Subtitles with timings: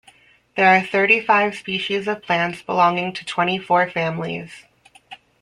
[0.55, 4.51] There are thirty five species of plants belonging to twenty four families.